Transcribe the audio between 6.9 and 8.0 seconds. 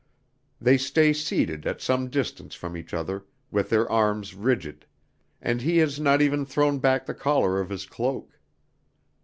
the collar of his